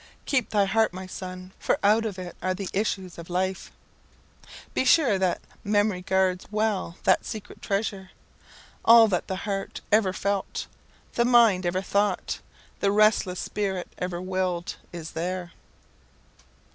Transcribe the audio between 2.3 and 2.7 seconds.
are the